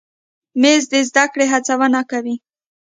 [0.61, 2.35] مېز د زده کړې هڅونه کوي.